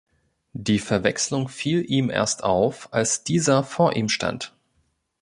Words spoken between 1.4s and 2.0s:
fiel